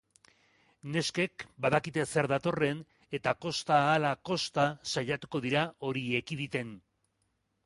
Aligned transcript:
Neskek 0.93 1.43
badakite 1.65 2.05
zer 2.13 2.29
datorren, 2.31 2.79
eta 3.19 3.35
kosta 3.47 3.77
ahala 3.83 4.15
kosta 4.31 4.67
saiatuko 4.95 5.43
dira 5.45 5.69
hori 5.91 6.07
ekiditen. 6.23 6.75